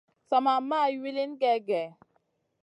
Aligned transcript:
Sa 0.27 0.37
ma 0.45 0.53
maya 0.69 0.95
wilin 1.01 1.31
gey 1.41 1.59
gèh. 1.67 1.89